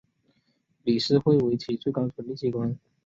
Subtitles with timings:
[0.83, 2.75] 理事会为其最高权力机关。